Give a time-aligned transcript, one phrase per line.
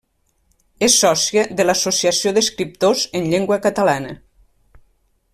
[0.87, 4.17] És sòcia de l'Associació d'Escriptors en Llengua Catalana.